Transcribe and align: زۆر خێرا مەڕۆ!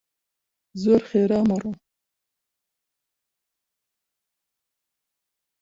زۆر 0.81 1.01
خێرا 1.09 1.39
مەڕۆ! 1.49 1.71